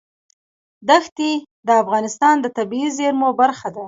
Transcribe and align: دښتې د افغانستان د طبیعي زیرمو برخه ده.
دښتې 0.89 1.31
د 1.67 1.69
افغانستان 1.83 2.35
د 2.41 2.45
طبیعي 2.57 2.89
زیرمو 2.97 3.29
برخه 3.41 3.67
ده. 3.75 3.79